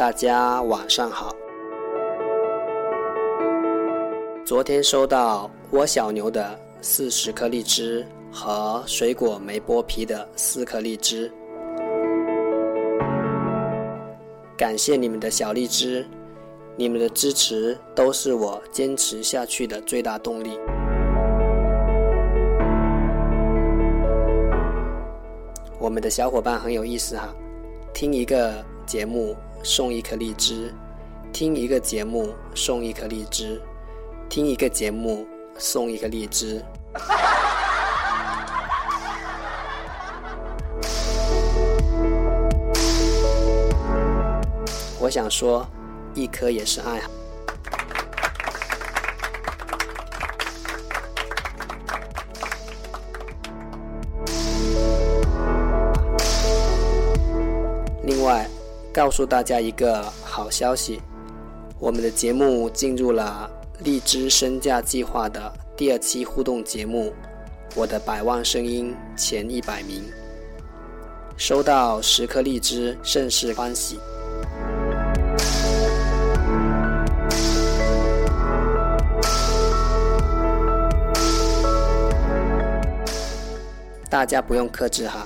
[0.00, 1.30] 大家晚上好。
[4.46, 11.30] 昨天收到窝小牛的四十颗荔枝和水果没剥皮的四颗荔枝，
[14.56, 16.08] 感谢你们的小荔枝，
[16.76, 20.58] 你们的支持都是我坚持下去的最大动力。
[25.78, 27.28] 我们的小伙伴很有意思哈，
[27.92, 29.36] 听一个节目。
[29.62, 30.72] 送一颗荔枝，
[31.32, 33.60] 听一个节目送一颗荔枝，
[34.28, 35.26] 听一个节目
[35.58, 36.64] 送一颗荔枝。
[44.98, 45.66] 我想说，
[46.14, 47.02] 一颗也是爱。
[58.92, 61.00] 告诉大家一个好消息，
[61.78, 63.48] 我们的节目进入了
[63.84, 67.06] 荔枝身价计划的第二期互动节目
[67.76, 70.02] 《我的百万声音前一百名》，
[71.36, 74.00] 收到十颗荔枝，甚是欢喜。
[84.10, 85.24] 大家不用克制哈，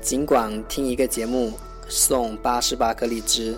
[0.00, 1.52] 尽管听一个节目。
[1.94, 3.54] 送八十八颗荔枝，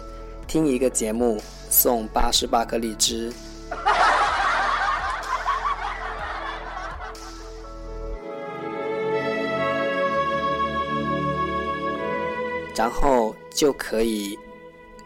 [0.48, 1.40] 听一个节目
[1.70, 3.32] 送八十八颗荔枝，
[12.74, 14.36] 然后就可以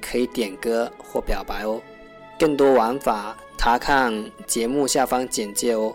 [0.01, 1.79] 可以点歌或表白哦。
[2.39, 5.95] 更多玩法，查看节目下方简介哦。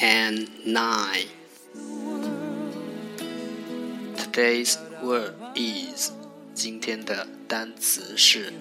[0.00, 1.26] and nine.
[4.16, 6.10] Today's word is
[6.54, 8.52] 今天的单词是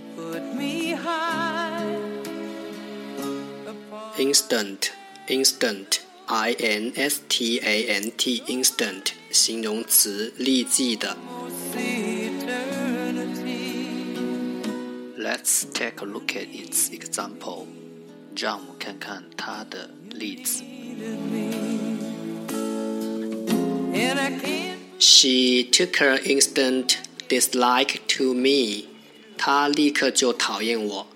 [4.17, 4.89] instant
[5.27, 11.17] instant i n s t a n t instant 形容词立即的。
[15.17, 17.65] Let's take a look at its example.
[18.35, 20.66] 让我们看看它的例子。
[24.99, 28.85] She took her instant dislike to me.
[29.37, 31.07] 她立刻就讨厌我。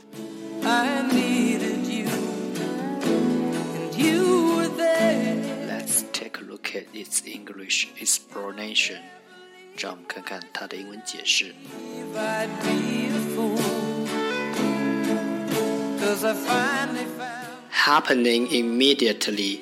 [5.67, 8.99] Let's take a look at its English explanation.
[9.77, 11.53] 让我们看看它的英文解释。
[17.87, 19.61] happening immediately，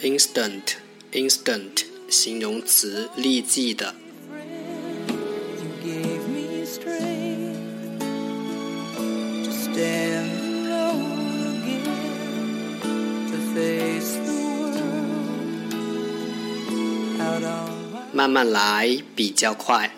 [0.00, 0.76] Instant,
[1.12, 3.96] instant，形容词，立即的。
[18.12, 19.97] 慢慢来比较快。